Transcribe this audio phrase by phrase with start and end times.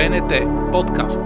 [0.00, 0.32] БНТ
[0.72, 1.20] подкаст.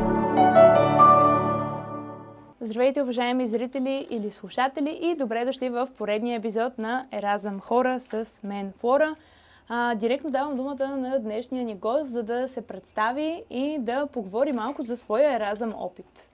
[2.60, 8.40] Здравейте, уважаеми зрители или слушатели и добре дошли в поредния епизод на Еразъм Хора с
[8.45, 9.16] мен Флора.
[9.68, 14.52] А, директно давам думата на днешния ни гост, за да се представи и да поговори
[14.52, 16.29] малко за своя Еразъм опит.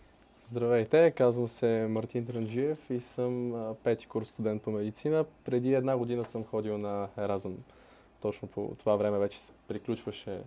[0.45, 3.55] Здравейте, казвам се Мартин Транджиев и съм
[3.85, 5.25] пети курс студент по медицина.
[5.45, 7.57] Преди една година съм ходил на Еразъм.
[8.23, 10.39] Точно по това време вече се приключваше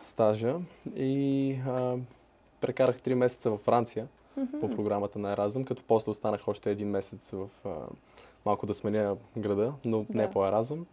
[0.00, 0.56] стажа
[0.96, 1.96] и а,
[2.60, 4.60] прекарах три месеца във Франция mm-hmm.
[4.60, 7.70] по програмата на Еразъм, като после останах още един месец в а,
[8.46, 10.22] малко да сменя града, но да.
[10.22, 10.86] не по Еразъм.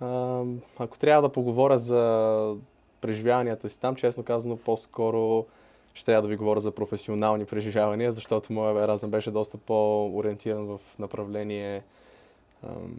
[0.00, 0.42] А,
[0.78, 2.56] ако трябва да поговоря за
[3.00, 5.46] преживяванията си там, честно казано, по-скоро
[5.94, 10.80] ще трябва да ви говоря за професионални преживявания, защото моя Еразъм беше доста по-ориентиран в
[10.98, 11.82] направление
[12.62, 12.96] ам,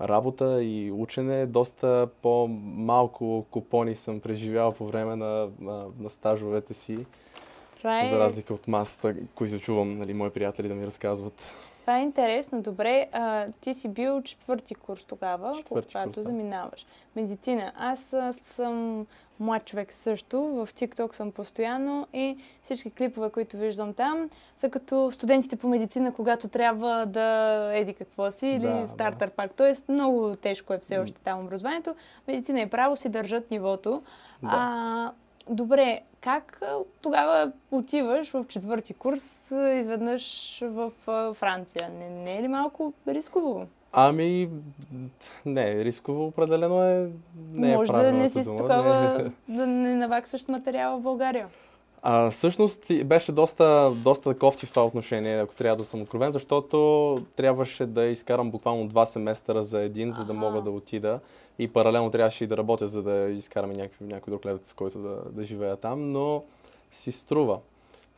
[0.00, 1.46] работа и учене.
[1.46, 7.06] Доста по-малко купони съм преживял по време на, на, на стажовете си.
[7.80, 8.06] Това е...
[8.06, 11.52] За разлика от масата, които чувам нали, мои приятели да ми разказват.
[11.80, 12.62] Това е интересно.
[12.62, 16.22] Добре, а, ти си бил четвърти курс тогава, четвърти когато курс, да.
[16.22, 16.86] заминаваш.
[17.16, 17.72] Медицина.
[17.76, 19.06] Аз съм
[19.40, 20.42] млад човек също.
[20.42, 26.14] В TikTok съм постоянно и всички клипове, които виждам там, са като студентите по медицина,
[26.14, 29.32] когато трябва да еди какво си или да, стартър да.
[29.32, 29.54] пак.
[29.54, 31.94] Тоест много тежко е все още там образованието.
[32.28, 34.02] Медицина и право си държат нивото.
[34.42, 34.48] Да.
[34.52, 35.12] А,
[35.50, 36.62] Добре, как
[37.02, 40.90] тогава отиваш в четвърти курс изведнъж в
[41.34, 41.90] Франция?
[41.98, 43.66] Не, не е ли малко рисково?
[43.92, 44.50] Ами,
[45.46, 47.08] не, рисково определено е.
[47.54, 49.56] Не е Може е да не си дума, такова, не.
[49.56, 51.48] да не наваксаш материала в България.
[52.02, 57.18] А, всъщност беше доста, доста кофти в това отношение, ако трябва да съм откровен, защото
[57.36, 61.20] трябваше да изкарам буквално два семестъра за един, за да мога да отида.
[61.58, 64.98] И паралелно трябваше и да работя, за да изкараме някакъв, някой друг левец, с който
[64.98, 66.42] да, да живея там, но
[66.90, 67.58] си струва.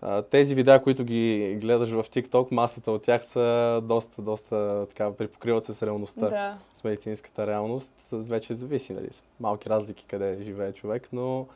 [0.02, 5.12] А, тези видеа, които ги гледаш в TikTok, масата от тях са доста, доста така,
[5.12, 6.58] припокриват се с реалността, да.
[6.72, 7.94] с медицинската реалност.
[8.12, 11.46] Вече зависи, нали, с малки разлики къде живее човек, но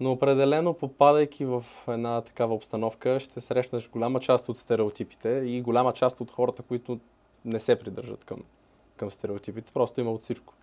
[0.00, 5.92] но определено, попадайки в една такава обстановка, ще срещнеш голяма част от стереотипите и голяма
[5.92, 6.98] част от хората, които
[7.44, 8.38] не се придържат към,
[8.96, 9.72] към стереотипите.
[9.72, 10.54] Просто има от всичко.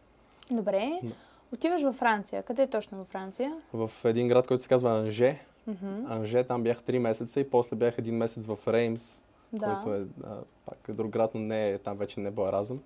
[0.51, 0.99] Добре.
[1.03, 1.13] Да.
[1.53, 2.43] Отиваш във Франция.
[2.43, 3.57] Къде е точно във Франция?
[3.73, 5.39] В един град, който се казва Анже.
[5.69, 6.17] Mm-hmm.
[6.17, 9.23] Анже, там бях 3 месеца и после бях един месец в Реймс,
[9.53, 9.81] да.
[9.83, 12.79] който е а, пак е друг град, но не е, там вече не е Еразъм.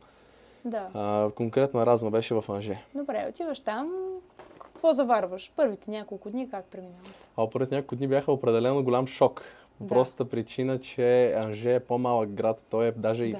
[0.66, 0.90] Да.
[0.94, 2.86] А, конкретно Еразъм беше в Анже.
[2.96, 3.94] Добре, отиваш там,
[4.82, 5.52] какво заварваш?
[5.56, 7.28] Първите няколко дни как преминават?
[7.38, 9.44] А първите няколко дни бяха определено голям шок.
[9.80, 9.88] Да.
[9.88, 12.64] простата причина, че Анже е по-малък град.
[12.70, 13.30] Той е даже да.
[13.30, 13.36] и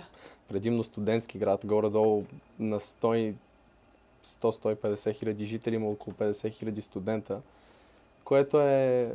[0.50, 1.66] предимно студентски град.
[1.66, 2.24] Горе-долу
[2.60, 7.42] на 100-150 хиляди жители има около 50 хиляди студента.
[8.24, 9.12] Което е,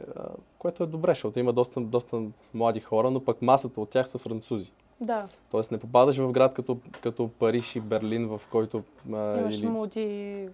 [0.59, 2.23] което е добре, защото има доста, доста
[2.55, 4.73] млади хора, но пък масата от тях са французи.
[5.01, 5.29] Да.
[5.51, 8.83] Тоест не попадаш в град като, като Париж и Берлин, в който...
[9.13, 9.67] А, Имаш или...
[9.67, 10.49] мулти...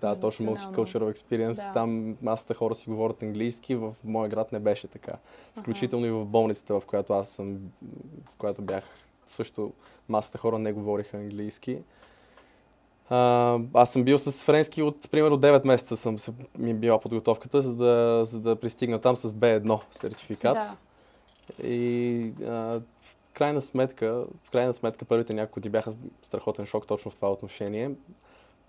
[0.00, 1.66] Да, точно multicultural experience.
[1.66, 1.72] Да.
[1.72, 5.12] Там масата хора си говорят английски, в моя град не беше така.
[5.58, 6.16] Включително ага.
[6.16, 7.58] и в болницата, в която аз съм,
[8.30, 8.84] в която бях,
[9.26, 9.72] също
[10.08, 11.78] масата хора не говориха английски.
[13.10, 16.16] А, аз съм бил с френски от примерно 9 месеца съм
[16.58, 20.54] ми е била подготовката, за да, за да пристигна там с B1 сертификат.
[20.54, 20.74] Да.
[21.68, 22.80] И а,
[23.34, 27.90] крайна сметка, в крайна сметка първите няколко дни бяха страхотен шок точно в това отношение.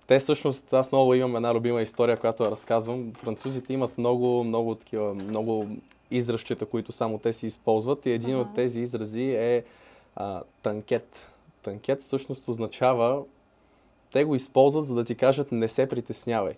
[0.08, 3.14] Те всъщност, аз много имам една любима история, която я разказвам.
[3.14, 5.68] Французите имат много, много такива, много
[6.12, 8.42] изразчета, които само те си използват и един uh-huh.
[8.42, 9.64] от тези изрази е
[10.16, 11.32] а, танкет.
[11.62, 13.24] Танкет всъщност означава,
[14.12, 16.54] те го използват за да ти кажат не се притеснявай.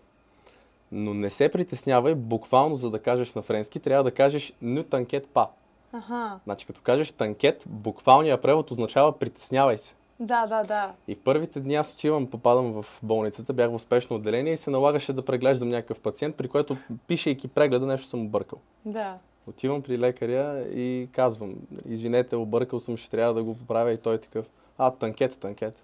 [0.91, 5.27] Но не се притеснявай, буквално за да кажеш на френски, трябва да кажеш не танкет
[5.33, 5.47] па.
[5.93, 6.39] Ага.
[6.43, 9.93] Значи като кажеш танкет, буквалният превод означава притеснявай се.
[10.19, 10.93] Да, да, да.
[11.07, 15.13] И първите дни аз отивам, попадам в болницата, бях в спешно отделение и се налагаше
[15.13, 16.77] да преглеждам някакъв пациент, при което
[17.07, 18.59] пишейки прегледа нещо съм объркал.
[18.85, 19.17] Да.
[19.47, 24.15] Отивам при лекаря и казвам, извинете, объркал съм, ще трябва да го поправя и той
[24.15, 24.45] е такъв,
[24.77, 25.83] а, танкет, танкет.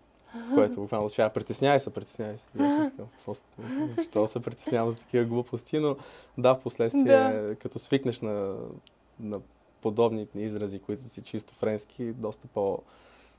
[0.53, 2.47] Което буквално означава, притеснявай се, притеснявай се.
[3.89, 5.95] защо се притеснявам за такива глупости, но
[6.37, 7.55] да, в последствие, да.
[7.55, 8.55] като свикнеш на,
[9.19, 9.39] на
[9.83, 12.79] подобни изрази, които са си чисто френски, доста, по,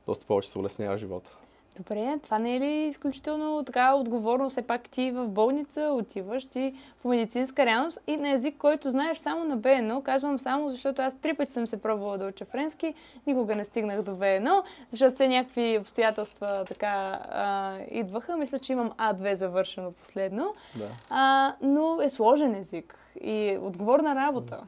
[0.06, 1.36] доста повече се улеснява живота.
[1.76, 4.50] Добре, това не е ли изключително така отговорно?
[4.50, 9.18] Все пак ти в болница отиваш, ти по медицинска реалност и на език, който знаеш
[9.18, 10.02] само на B1.
[10.02, 12.94] Казвам само, защото аз три пъти съм се пробвала да уча френски,
[13.26, 18.36] никога не стигнах до B1, защото все някакви обстоятелства така а, идваха.
[18.36, 20.54] Мисля, че имам А2 завършено последно.
[20.74, 20.88] Да.
[21.10, 24.60] А, но е сложен език и отговорна работа.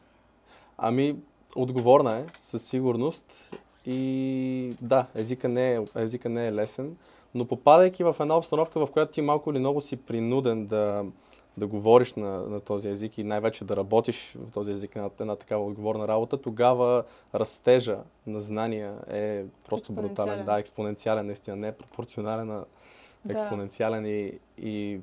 [0.79, 1.17] Ами,
[1.57, 3.51] отговорна е, със сигурност.
[3.87, 6.97] И да, езика не е, езика не е лесен,
[7.35, 11.05] но попадайки в една обстановка, в която ти малко или много си принуден да,
[11.57, 15.37] да говориш на, на този език и най-вече да работиш в този език на една
[15.37, 17.05] такава отговорна работа, тогава
[17.35, 20.45] растежа на знания е просто брутален.
[20.45, 22.65] Да, експоненциален, наистина, не е пропорционален, а
[23.29, 24.09] експоненциален да.
[24.09, 25.01] и, и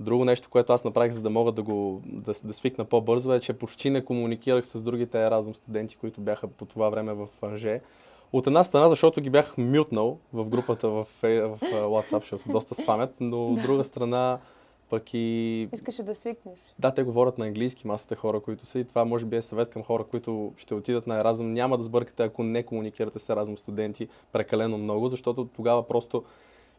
[0.00, 3.40] Друго нещо, което аз направих, за да мога да го да, да свикна по-бързо, е,
[3.40, 7.80] че почти не комуникирах с другите разум студенти, които бяха по това време в Анже.
[8.32, 13.14] От една страна, защото ги бях мютнал в групата в, в WhatsApp, защото доста спамят,
[13.20, 14.38] но от друга страна
[14.90, 15.68] пък и...
[15.72, 16.58] Искаше да свикнеш.
[16.78, 19.70] Да, те говорят на английски, масата хора, които са и това може би е съвет
[19.70, 21.52] към хора, които ще отидат на Еразъм.
[21.52, 26.24] Няма да сбъркате, ако не комуникирате с Еразъм студенти прекалено много, защото тогава просто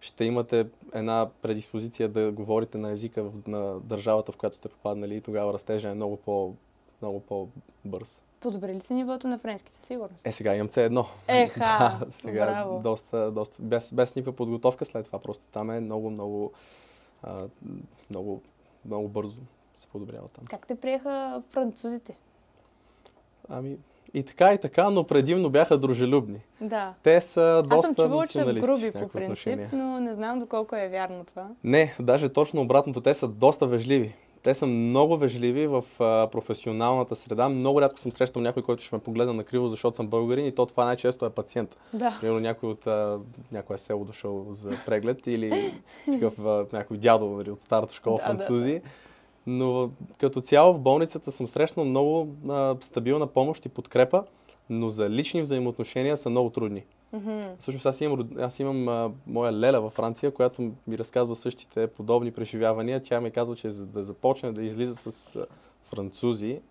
[0.01, 5.21] ще имате една предиспозиция да говорите на езика на държавата, в която сте попаднали и
[5.21, 6.55] тогава растежа е много по
[7.01, 8.23] много по-бърз.
[8.39, 10.27] Подобри ли се нивото на френски, със сигурност?
[10.27, 11.05] Е, сега имам C1.
[11.27, 11.59] Еха,
[11.99, 12.79] да, сега браво.
[12.79, 15.19] доста, доста, без, без никаква подготовка след това.
[15.19, 16.51] Просто там е много, много,
[17.23, 17.47] а,
[18.09, 18.41] много,
[18.85, 19.41] много бързо
[19.75, 20.45] се подобрява там.
[20.45, 22.17] Как те приеха французите?
[23.49, 23.77] Ами,
[24.13, 26.39] и така, и така, но предимно бяха дружелюбни.
[26.61, 26.93] Да.
[27.03, 29.69] Те са доста Аз съм чувала, че са груби по принцип, отношения.
[29.73, 31.47] но не знам доколко е вярно това.
[31.63, 33.01] Не, даже точно обратното.
[33.01, 34.15] Те са доста вежливи.
[34.43, 37.49] Те са много вежливи в а, професионалната среда.
[37.49, 40.55] Много рядко съм срещал някой, който ще ме погледа на криво, защото съм българин и
[40.55, 41.77] то това най-често е пациент.
[41.93, 42.17] Да.
[42.21, 43.19] Примерно някой от а,
[43.51, 45.73] някое село дошъл за преглед или
[46.11, 48.73] такъв а, някой дядо нали, от старата школа да, французи.
[48.73, 48.89] Да.
[49.47, 54.23] Но като цяло в болницата съм срещнал много а, стабилна помощ и подкрепа,
[54.69, 56.85] но за лични взаимоотношения са много трудни.
[57.15, 57.57] Mm-hmm.
[57.59, 62.31] Всъщност аз имам, аз имам а, моя леля във Франция, която ми разказва същите подобни
[62.31, 63.03] преживявания.
[63.03, 65.45] Тя ми казва, че за да започне да излиза с а,
[65.83, 66.61] французи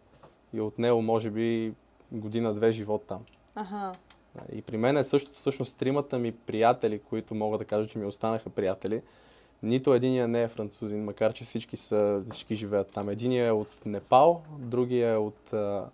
[0.52, 1.72] и от него може би
[2.12, 3.20] година-две живот там.
[3.54, 3.92] Ага.
[4.52, 8.06] И при мен е същото, всъщност, тримата ми приятели, които мога да кажа, че ми
[8.06, 9.02] останаха приятели.
[9.64, 13.08] Нито единия не е французин, макар че всички, са, всички живеят там.
[13.08, 15.86] Единия е от Непал, другия е от а,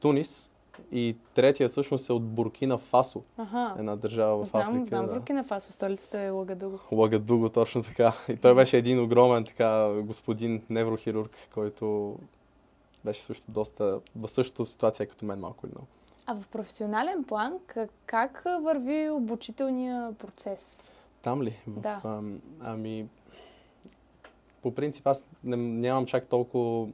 [0.00, 0.50] Тунис,
[0.92, 3.22] и третия всъщност е от Буркина Фасо.
[3.36, 3.74] Ага.
[3.78, 4.86] Една държава в знам, Африка.
[4.86, 5.12] Знам да.
[5.12, 6.78] Буркина Фасо, столицата е Лагадуго.
[6.92, 8.12] Лагадуго, точно така.
[8.28, 12.16] И той беше един огромен така господин неврохирург, който
[13.04, 15.86] беше също доста в същата ситуация като мен малко или много.
[16.26, 17.52] А в професионален план
[18.06, 20.94] как върви обучителния процес?
[21.22, 21.56] Там ли?
[21.66, 22.00] В, да.
[22.04, 22.22] А,
[22.60, 23.08] ами,
[24.62, 26.88] по принцип аз не, нямам чак толкова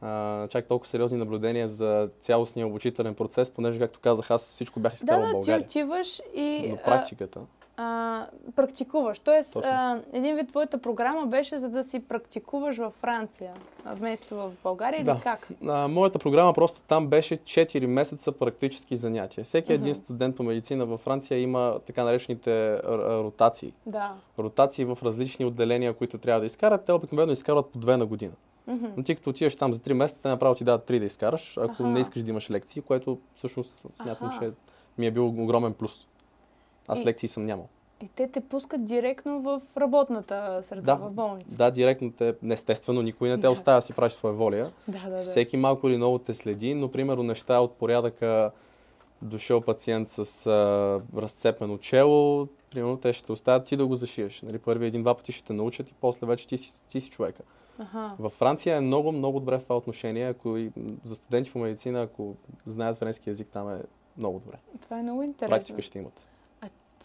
[0.00, 4.94] а, чак толкова сериозни наблюдения за цялостния обучителен процес, понеже, както казах, аз всичко бях
[4.94, 5.60] изкарал да, в България.
[5.60, 6.66] Да, ти отиваш и...
[6.70, 7.40] Но практиката...
[7.76, 8.26] А,
[8.56, 9.18] практикуваш.
[9.18, 13.52] Тоест, а, един вид твоята програма беше за да си практикуваш във Франция,
[13.86, 15.10] вместо в България да.
[15.10, 15.48] или как?
[15.68, 19.44] А, моята програма просто там беше 4 месеца практически занятия.
[19.44, 19.74] Всеки uh-huh.
[19.74, 23.72] един студент по медицина във Франция има така наречените ротации.
[23.86, 24.14] Да.
[24.38, 26.84] Ротации в различни отделения, които трябва да изкарат.
[26.84, 28.32] Те обикновено изкарват по две на година.
[28.68, 28.90] Mm-hmm.
[28.96, 31.56] Но ти като отиваш там за 3 месеца, те направо ти дадат 3 да изкараш,
[31.58, 31.86] ако Аха.
[31.86, 34.40] не искаш да имаш лекции, което всъщност смятам, Аха.
[34.40, 34.50] че
[34.98, 36.06] ми е бил огромен плюс.
[36.88, 37.68] Аз и, лекции съм нямал.
[38.02, 41.56] И те те пускат директно в работната среда, да, в болница.
[41.56, 43.50] Да, директно те, естествено, никой не те да.
[43.50, 44.70] оставя си правиш своя воля.
[44.88, 45.22] Да, да, да.
[45.22, 48.50] Всеки малко или много те следи, но примерно неща от порядъка
[49.22, 54.42] дошъл пациент с а, разцепено чело, примерно те ще оставят ти да го зашиеш.
[54.42, 57.42] Нали, първи един-два пъти ще те научат и после вече ти си, ти си човека.
[57.78, 58.14] Ага.
[58.18, 60.28] Във Франция е много, много добре в това отношение.
[60.28, 60.70] Ако и
[61.04, 62.34] за студенти по медицина, ако
[62.66, 63.80] знаят френски язик, там е
[64.18, 64.56] много добре.
[64.80, 65.56] Това е много интересно.
[65.56, 66.28] Практика ще имат.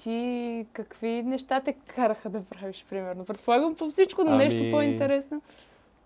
[0.04, 3.26] Ти какви неща те караха да правиш, примерно?
[3.26, 4.44] Предполагам по всичко, но ами...
[4.44, 5.42] нещо по-интересно.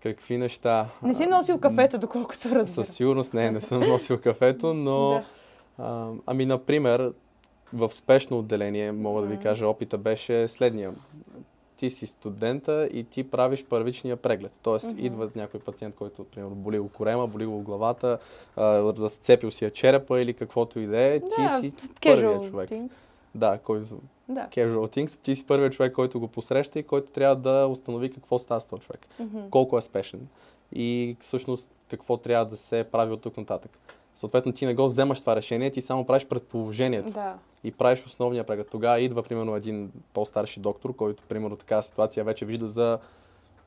[0.02, 0.86] Какви неща?
[1.02, 2.66] Не си носил кафето, доколкото разбирам.
[2.66, 5.10] Със сигурност не, не съм носил кафето, но...
[5.78, 5.84] да.
[5.84, 7.12] а, ами, например,
[7.72, 10.92] в спешно отделение, мога да ви кажа, опита беше следния
[11.82, 14.52] ти си студента и ти правиш първичния преглед.
[14.62, 14.98] Тоест, mm-hmm.
[15.00, 18.18] идва някой пациент, който, примерно, боли го корема, боли го главата,
[18.58, 21.72] разцепил си я черепа или каквото и да е, ти си
[22.02, 22.70] първият човек.
[22.70, 22.92] Things.
[23.34, 24.00] Да, който...
[24.28, 24.48] Да.
[24.50, 25.18] Casual things.
[25.22, 28.66] Ти си първият човек, който го посреща и който трябва да установи какво става с
[28.66, 29.06] този човек.
[29.20, 29.50] Mm-hmm.
[29.50, 30.28] Колко е спешен.
[30.72, 33.78] И всъщност какво трябва да се прави от тук нататък.
[34.14, 37.10] Съответно, ти не го вземаш това решение, ти само правиш предположението.
[37.10, 37.38] Да.
[37.64, 38.68] И правиш основния преглед.
[38.70, 42.98] Тогава идва, примерно, един по-старши доктор, който, примерно, такава ситуация вече вижда за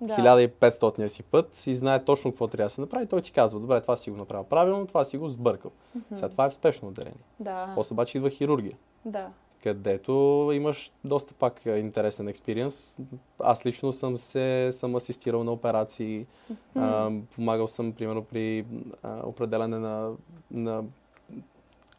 [0.01, 0.15] да.
[0.15, 3.05] 1500 си път и знае точно какво трябва да се направи.
[3.05, 5.71] Той ти казва, добре, това си го направил правилно, това си го сбъркал.
[5.71, 6.15] Mm-hmm.
[6.15, 7.23] Сега това е спешно отделение.
[7.39, 7.71] Да.
[7.75, 8.77] После обаче идва хирургия.
[9.05, 9.29] Да.
[9.65, 10.11] Където
[10.53, 12.99] имаш доста пак интересен експириенс.
[13.39, 16.25] Аз лично съм се съм асистирал на операции.
[16.25, 16.55] Mm-hmm.
[16.75, 18.65] А, помагал съм, примерно, при
[19.03, 20.11] а, определяне на,
[20.51, 20.83] на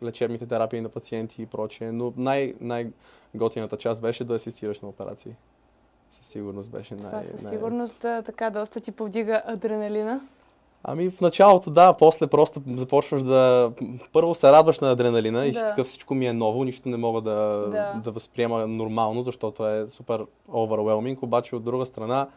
[0.02, 1.92] лечебните терапии на пациенти и прочее.
[1.92, 5.34] Но най- най-готината част беше да асистираш на операции.
[6.10, 7.10] Със сигурност беше най...
[7.10, 10.20] Това със сигурност най- така доста ти повдига адреналина.
[10.88, 13.72] Ами в началото да, после просто започваш да...
[14.12, 15.46] Първо се радваш на адреналина да.
[15.46, 18.00] и си такъв всичко ми е ново, нищо не мога да, да.
[18.04, 22.28] да възприема нормално, защото е супер overwhelming, обаче от друга страна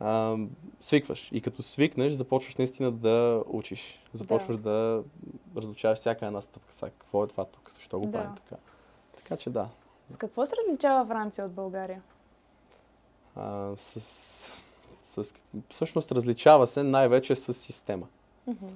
[0.00, 0.36] а,
[0.80, 1.28] свикваш.
[1.32, 4.02] И като свикнеш, започваш наистина да учиш.
[4.12, 5.02] Започваш да,
[5.46, 6.74] да разучаваш всяка една стъпка.
[6.74, 7.70] Сега, какво е това тук?
[7.74, 8.12] Защо го да.
[8.12, 8.56] правим така?
[9.16, 9.68] Така че да.
[10.10, 12.02] С какво се различава Франция от България?
[13.36, 14.52] А, с,
[15.24, 15.34] с,
[15.70, 18.06] всъщност различава се най-вече с система.
[18.48, 18.70] Mm-hmm.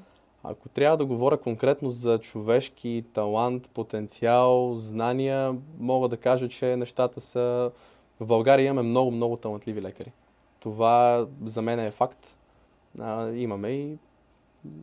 [0.45, 7.21] Ако трябва да говоря конкретно за човешки талант, потенциал, знания, мога да кажа, че нещата
[7.21, 7.71] са...
[8.21, 10.13] В България имаме много, много талантливи лекари.
[10.61, 12.37] Това за мен е факт.
[12.99, 13.99] А, имаме и,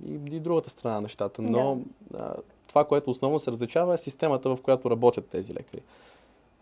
[0.06, 1.42] и, и другата страна на нещата.
[1.42, 1.80] Но
[2.12, 2.24] да.
[2.24, 2.36] а,
[2.68, 5.82] това, което основно се различава е системата, в която работят тези лекари.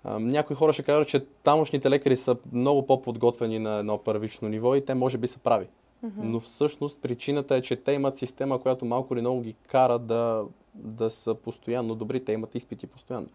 [0.05, 4.85] Някои хора ще кажат, че тамошните лекари са много по-подготвени на едно първично ниво и
[4.85, 5.65] те може би са прави.
[5.65, 6.24] Mm-hmm.
[6.24, 10.43] Но всъщност причината е, че те имат система, която малко или много ги кара да,
[10.74, 12.25] да са постоянно добри.
[12.25, 13.27] Те имат изпити постоянно.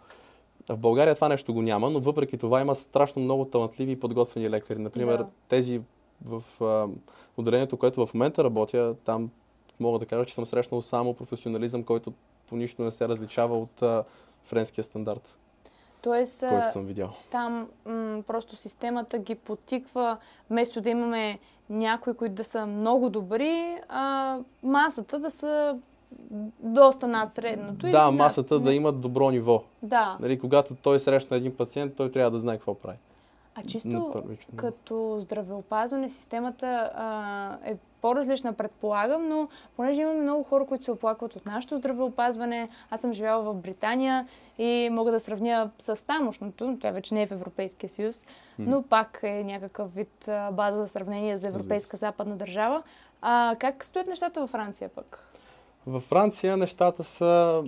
[0.69, 4.51] В България това нещо го няма, но въпреки това има страшно много талантливи и подготвени
[4.51, 4.79] лекари.
[4.79, 5.27] Например, да.
[5.49, 5.81] тези
[6.25, 6.87] в а,
[7.37, 9.31] отделението, което в момента работя, там
[9.81, 12.13] мога да кажа, че съм срещнал само професионализъм, който
[12.49, 14.05] по нищо не се различава от а,
[14.43, 15.37] френския стандарт.
[16.03, 17.11] Тоест, който съм видял.
[17.31, 20.17] там м- просто системата ги потиква,
[20.51, 21.39] вместо да имаме
[21.71, 25.79] някои, които да са много добри, а масата да са
[26.61, 27.91] доста над средното.
[27.91, 28.63] Да, масата над...
[28.63, 29.63] да имат добро ниво.
[29.83, 30.17] Да.
[30.21, 32.99] Нали, когато той срещна един пациент, той трябва да знае какво прави.
[33.55, 34.23] А чисто
[34.57, 41.37] като здравеопазване, системата а, е по-различна, предполагам, но понеже имаме много хора, които се оплакват
[41.37, 44.29] от нашето здравеопазване, аз съм живяла в Британия
[44.61, 48.27] и мога да сравня с тамошното, тя вече не е в Европейския съюз,
[48.59, 52.83] но пак е някакъв вид база за сравнение за европейска западна държава.
[53.23, 55.33] А, как стоят нещата във Франция пък?
[55.87, 57.63] Във Франция нещата са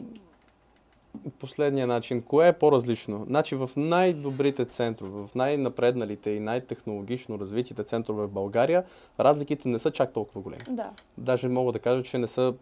[1.39, 2.23] последния начин.
[2.23, 3.25] Кое е по-различно?
[3.25, 8.85] Значи в най-добрите центрове, в най-напредналите и най-технологично развитите центрове в България,
[9.21, 10.63] разликите не са чак толкова големи.
[10.71, 10.91] Да.
[11.19, 12.55] Даже мога да кажа, че не са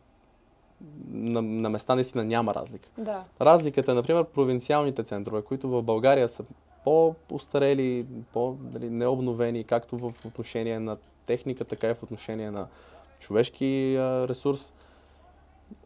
[1.11, 2.89] на, на места наистина няма разлика.
[2.99, 3.25] Да.
[3.41, 6.45] Разликата е, например, провинциалните центрове, които в България са
[6.85, 10.97] по-устарели, по-необновени, както в отношение на
[11.27, 12.67] техника, така и в отношение на
[13.21, 14.75] човешки ресурс.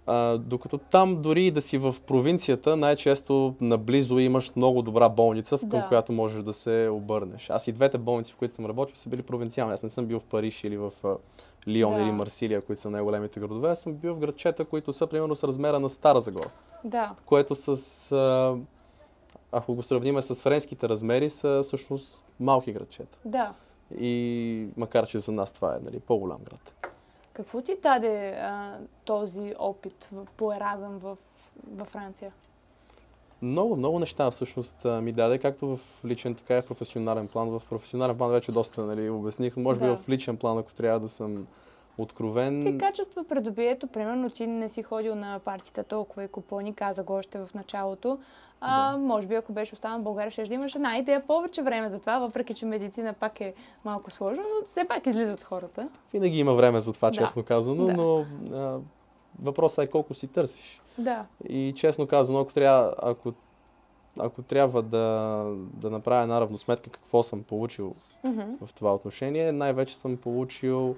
[0.06, 5.68] А, докато там дори да си в провинцията, най-често наблизо имаш много добра болница, към
[5.68, 5.86] да.
[5.88, 7.50] която можеш да се обърнеш.
[7.50, 9.74] Аз и двете болници, в които съм работил, са били провинциални.
[9.74, 10.92] Аз не съм бил в Париж или в
[11.68, 12.02] Лион да.
[12.02, 13.70] или Марсилия, които са най-големите градове.
[13.70, 16.50] Аз съм бил в градчета, които са примерно с размера на Стара Загора.
[16.84, 17.14] Да.
[17.26, 18.12] Което с...
[18.12, 18.56] А,
[19.52, 23.18] ако го сравниме с френските размери, са всъщност малки градчета.
[23.24, 23.52] Да.
[23.98, 26.73] И макар, че за нас това е нали, по-голям град.
[27.34, 31.16] Какво ти даде а, този опит по Еразъм в,
[31.72, 32.32] във Франция?
[33.42, 37.48] Много, много неща всъщност ми даде, както в личен, така и в професионален план.
[37.48, 39.56] В професионален план вече доста нали, обясних.
[39.56, 39.84] Може да.
[39.86, 41.46] би в личен план, ако трябва да съм
[41.98, 42.64] откровен.
[42.64, 43.86] Какви качества придобието?
[43.86, 48.18] Примерно ти не си ходил на партията толкова и купони, каза го още в началото.
[48.60, 48.98] А, да.
[48.98, 51.98] Може би ако беше останал в България, ще да имаш една идея повече време за
[51.98, 55.88] това, въпреки че медицина пак е малко сложно, но все пак излизат хората.
[56.12, 57.16] Винаги има време за това, да.
[57.16, 57.92] честно казано, да.
[57.92, 58.78] но а,
[59.42, 60.80] въпросът е колко си търсиш.
[60.98, 61.26] Да.
[61.48, 63.32] И честно казано, ако трябва, ако,
[64.20, 67.94] ако трябва да, да направя една равносметка какво съм получил
[68.26, 68.66] mm-hmm.
[68.66, 70.96] в това отношение, най-вече съм получил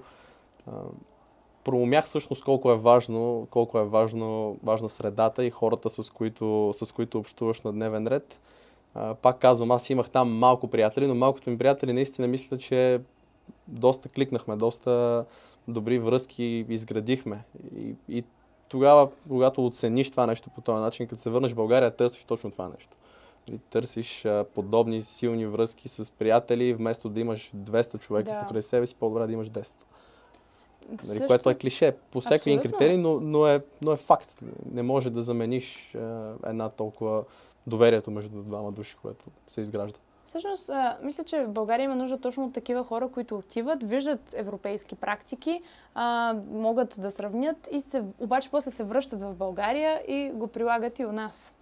[1.63, 6.91] проумях всъщност колко е важно, колко е важно, важна средата и хората, с които, с
[6.91, 8.39] които общуваш на дневен ред.
[8.95, 13.01] А, пак казвам, аз имах там малко приятели, но малкото ми приятели наистина мисля, че
[13.67, 15.25] доста кликнахме, доста
[15.67, 17.43] добри връзки изградихме.
[17.75, 18.23] И, и
[18.69, 22.51] тогава, когато оцениш това нещо по този начин, като се върнеш в България, търсиш точно
[22.51, 22.97] това нещо.
[23.47, 28.41] И търсиш а, подобни силни връзки с приятели, вместо да имаш 200 човека да.
[28.41, 29.75] покрай себе си, по-добре да имаш 10.
[30.89, 31.27] Нали, Също...
[31.27, 34.41] Което е клише по всеки един критерий, но, но, е, но е факт.
[34.71, 35.99] Не може да замениш е,
[36.45, 37.23] една толкова
[37.67, 39.99] доверието между двама души, което се изгражда.
[40.25, 44.33] Всъщност, а, мисля, че в България има нужда точно от такива хора, които отиват, виждат
[44.33, 45.61] европейски практики,
[45.95, 50.99] а, могат да сравнят и се, обаче после се връщат в България и го прилагат
[50.99, 51.55] и у нас.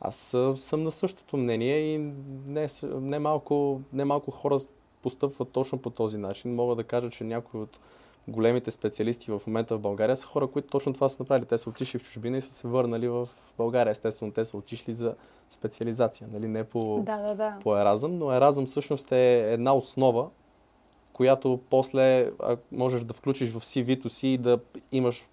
[0.00, 1.98] Аз съм на същото мнение и
[2.46, 4.58] не, не, малко, не малко хора
[5.02, 6.54] постъпват точно по този начин.
[6.54, 7.78] Мога да кажа, че някои от
[8.28, 11.46] големите специалисти в момента в България са хора, които точно това са направили.
[11.46, 13.28] Те са отишли в чужбина и са се върнали в
[13.58, 13.90] България.
[13.90, 15.14] Естествено, те са отишли за
[15.50, 16.48] специализация, нали?
[16.48, 17.56] не по, да, да, да.
[17.62, 20.28] по еразъм, но еразъм всъщност е една основа,
[21.12, 22.30] която после
[22.72, 24.58] можеш да включиш в CV-то си и да
[24.92, 25.28] имаш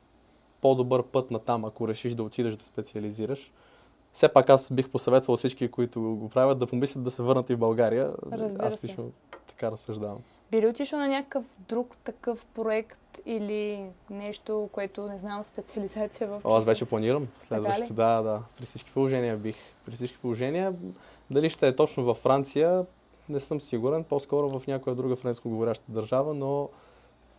[0.62, 3.51] по-добър път на там, ако решиш да отидеш да специализираш.
[4.13, 7.55] Все пак аз бих посъветвал всички, които го правят, да помислят да се върнат и
[7.55, 8.13] в България.
[8.31, 9.12] Разбира аз лично
[9.47, 10.17] така разсъждавам.
[10.53, 16.41] Би ли отишъл на някакъв друг такъв проект или нещо, което не знам, специализация в...
[16.43, 17.93] О, аз вече планирам следващото.
[17.93, 18.41] Да, да.
[18.57, 19.55] При всички положения бих.
[19.86, 20.74] При всички положения.
[21.31, 22.86] Дали ще е точно във Франция,
[23.29, 24.03] не съм сигурен.
[24.03, 26.69] По-скоро в някоя друга френско говоряща държава, но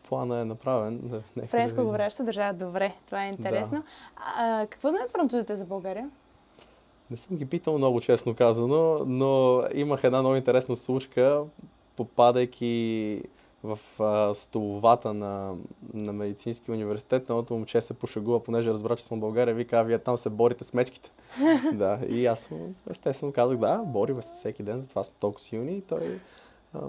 [0.08, 1.22] плана е направен.
[1.46, 2.94] Френско говоряща държава, добре.
[3.06, 3.78] Това е интересно.
[3.78, 3.84] Да.
[4.36, 6.10] А, какво знаят французите за България?
[7.10, 11.44] Не съм ги питал много, честно казано, но имах една много интересна случка
[11.96, 13.22] попадайки
[13.64, 15.56] в а, столовата на,
[15.94, 19.98] на медицински университет, едното момче се пошагува, понеже разбра, че съм в България, вика, вие
[19.98, 21.10] там се борите с мечките.
[21.72, 22.50] да, и аз
[22.90, 26.20] естествено казах, да, бориме се всеки ден, затова сме толкова силни и той...
[26.74, 26.80] А,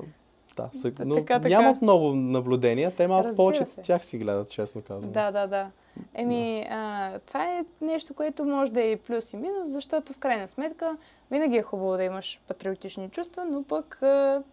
[0.55, 1.49] да, са, но така, така.
[1.49, 3.81] нямат много наблюдения, те малко Разбира повече се.
[3.81, 5.11] тях си гледат, честно казвам.
[5.11, 5.71] Да, да, да.
[6.13, 6.75] Еми, да.
[6.75, 10.47] А, това е нещо, което може да е и плюс и минус, защото в крайна
[10.47, 10.97] сметка
[11.31, 14.43] винаги е хубаво да имаш патриотични чувства, но пък а,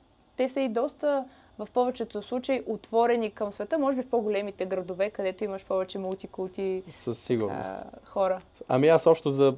[0.43, 1.25] те са и доста
[1.59, 6.83] в повечето случаи отворени към света, може би в по-големите градове, където имаш повече мултикулти
[6.91, 7.71] Със сигурност.
[7.71, 8.41] А, хора.
[8.69, 9.55] Ами аз общо за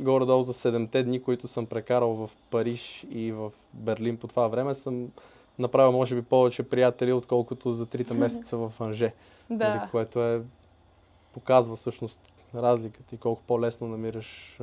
[0.00, 4.74] горе-долу за седемте дни, които съм прекарал в Париж и в Берлин по това време,
[4.74, 5.08] съм
[5.58, 9.12] направил може би повече приятели, отколкото за трите месеца в Анже.
[9.50, 9.66] да.
[9.66, 10.42] Или, което е
[11.32, 12.20] показва всъщност
[12.54, 14.58] разликата и колко по-лесно намираш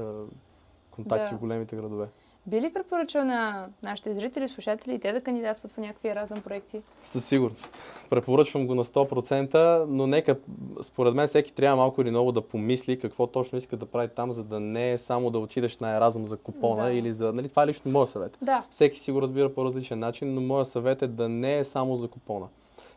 [0.91, 1.37] контакти да.
[1.37, 2.07] в големите градове.
[2.45, 6.81] Би ли препоръчал на нашите зрители, слушатели и те да кандидатстват в някакви разъм проекти?
[7.03, 7.77] Със сигурност.
[8.09, 10.37] Препоръчвам го на 100%, но нека,
[10.81, 14.31] според мен, всеки трябва малко или много да помисли какво точно иска да прави там,
[14.31, 16.91] за да не е само да отидеш на еразъм за купона да.
[16.91, 17.33] или за...
[17.33, 18.37] Нали, това е лично моят съвет.
[18.41, 18.63] Да.
[18.69, 21.95] Всеки си го разбира по различен начин, но моят съвет е да не е само
[21.95, 22.47] за купона.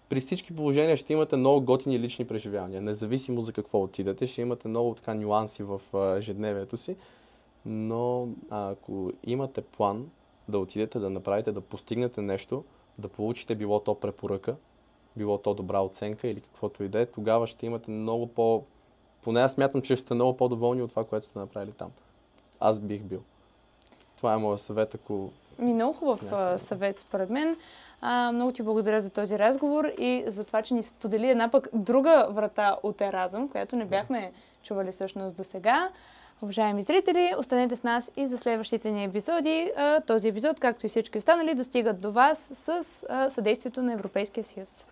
[0.09, 2.81] При всички положения ще имате много готини лични преживявания.
[2.81, 5.81] Независимо за какво отидете, ще имате много така нюанси в
[6.19, 6.97] ежедневието си
[7.67, 10.11] но ако имате план
[10.49, 12.65] да отидете, да направите, да постигнете нещо,
[12.99, 14.55] да получите било то препоръка,
[15.17, 18.65] било то добра оценка или каквото и да е, тогава ще имате много по...
[19.23, 21.91] Поне аз смятам, че ще сте много по-доволни от това, което сте направили там.
[22.61, 23.23] Аз бих бил.
[24.17, 25.31] Това е моят съвет, ако...
[25.59, 26.63] Ми много хубав някакъв...
[26.63, 27.57] съвет, според мен.
[28.01, 31.69] А, много ти благодаря за този разговор и за това, че ни сподели една пък
[31.73, 35.91] друга врата от Еразъм, която не бяхме чували всъщност до сега.
[36.45, 39.73] Уважаеми зрители, останете с нас и за следващите ни епизоди.
[40.07, 42.85] Този епизод, както и всички останали, достигат до вас с
[43.29, 44.87] съдействието на Европейския съюз.